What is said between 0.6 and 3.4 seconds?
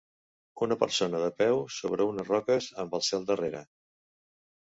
Una persona de peu sobre unes roques amb el cel